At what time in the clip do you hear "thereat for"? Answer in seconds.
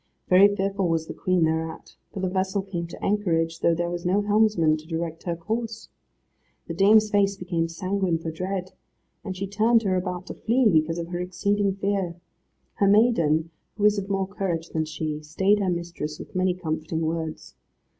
1.43-2.21